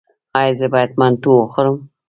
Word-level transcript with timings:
ایا 0.39 0.53
زه 0.59 0.67
باید 0.73 0.91
منتو 0.99 1.29
وخورم؟ 1.35 1.77